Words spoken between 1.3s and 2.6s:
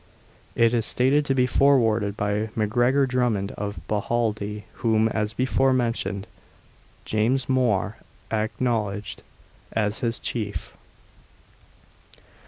be forwarded by